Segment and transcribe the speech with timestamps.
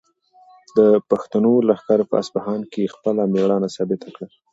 [0.77, 0.79] د
[1.09, 4.27] پښتنو لښکر په اصفهان کې خپله مېړانه ثابته کړه.